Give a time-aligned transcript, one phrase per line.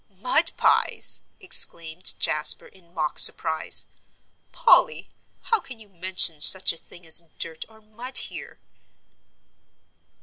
[0.09, 3.85] "Mud pies!" exclaimed Jasper, in mock surprise.
[4.51, 8.57] "Polly, how can you mention such a thing as dirt or mud here!"